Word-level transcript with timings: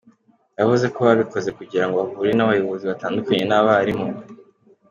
Yavuze 0.59 0.85
ko 0.93 0.99
babikoze 1.07 1.49
kugira 1.57 1.85
ngo 1.85 1.95
bahure 1.99 2.31
n’abayobozi 2.35 2.83
batandukanye 2.91 3.43
n’abarimu. 3.47 4.07